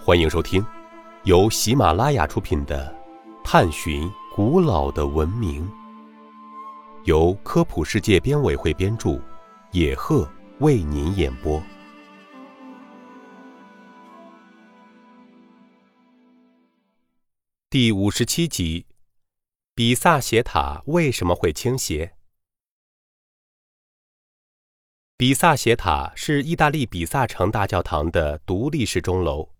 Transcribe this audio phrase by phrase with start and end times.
[0.00, 0.64] 欢迎收听
[1.24, 2.96] 由喜马拉雅出品的
[3.44, 5.68] 《探寻古老的文明》，
[7.04, 9.20] 由科普世界编委会编著，
[9.72, 10.26] 野鹤
[10.60, 11.62] 为您演播。
[17.68, 18.86] 第五十七集：
[19.74, 22.14] 比萨斜塔为什么会倾斜？
[25.18, 29.50] 比萨斜塔是意大利比萨城大教堂的独立式钟楼，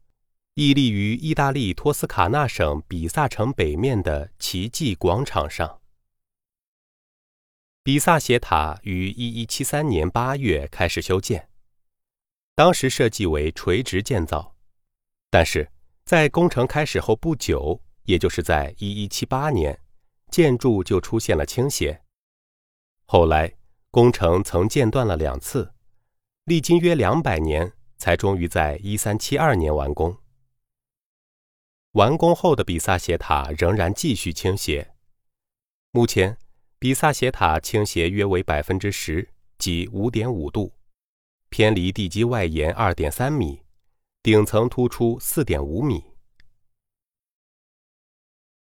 [0.61, 5.81] 屹立于意大利托斯卡纳省比萨城北面的奇迹广场上。
[7.85, 11.49] 比萨斜塔于1173年8月开始修建，
[12.57, 14.57] 当时设计为垂直建造，
[15.31, 15.71] 但是
[16.05, 19.81] 在工程开始后不久，也就是在1178年，
[20.29, 22.03] 建筑就出现了倾斜。
[23.05, 23.55] 后来。
[23.91, 25.73] 工程曾间断了两次，
[26.45, 30.15] 历经约两百年，才终于在一三七二年完工。
[31.93, 34.95] 完工后的比萨斜塔仍然继续倾斜。
[35.91, 36.37] 目前，
[36.79, 40.73] 比萨斜塔倾斜约为百分之十，即五点五度，
[41.49, 43.63] 偏离地基外沿二点三米，
[44.23, 46.05] 顶层突出四点五米。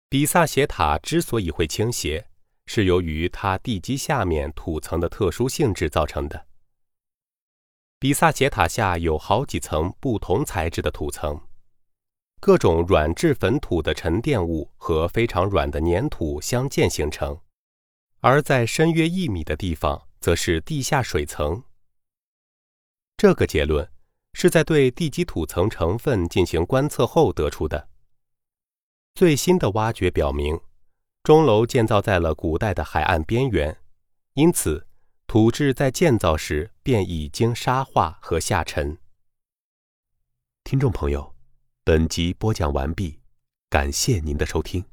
[0.10, 2.28] 比萨斜塔之所以会倾斜，
[2.66, 6.48] 是由于它地基下面土层的特殊性质造成的。
[8.00, 11.40] 比萨斜塔下有好几层不同材质的土层，
[12.42, 17.40] 各种软质粉土的沉淀物和非常软的粘土相间形成，
[18.20, 21.64] 而在深约一米的地方，则是地下水层。
[23.16, 23.88] 这个结论
[24.34, 27.90] 是在对地基土层成分进行观测后得出的。
[29.14, 30.60] 最新的挖掘表明。
[31.22, 33.78] 钟楼建造在了古代的海岸边缘，
[34.34, 34.88] 因此
[35.28, 38.98] 土质在建造时便已经沙化和下沉。
[40.64, 41.36] 听众朋友，
[41.84, 43.18] 本集播讲完毕，
[43.68, 44.86] 感谢您的收听。